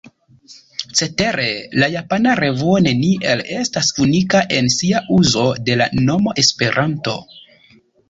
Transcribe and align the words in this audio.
Cetere 0.99 1.45
la 1.83 1.89
japana 1.97 2.33
revuo 2.41 2.79
neniel 2.87 3.45
estas 3.59 3.93
unika 4.07 4.43
en 4.59 4.73
sia 4.79 5.05
uzo 5.21 5.49
de 5.69 5.81
la 5.85 5.93
nomo 6.11 6.39
”Esperanto”. 6.47 7.19